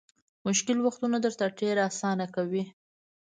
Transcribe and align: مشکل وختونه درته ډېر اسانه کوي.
مشکل 0.47 0.77
وختونه 0.81 1.17
درته 1.25 1.45
ډېر 1.59 1.75
اسانه 1.89 2.25
کوي. 2.35 2.63